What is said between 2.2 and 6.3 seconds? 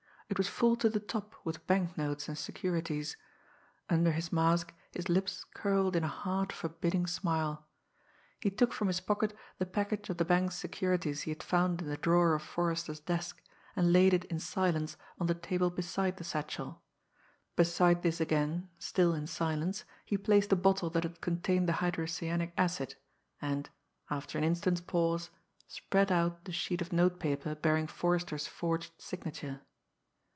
and securities. Under his mask his lips curled in a